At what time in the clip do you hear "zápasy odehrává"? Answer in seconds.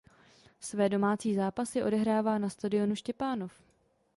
1.35-2.37